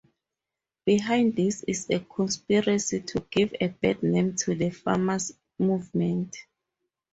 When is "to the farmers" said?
4.35-5.33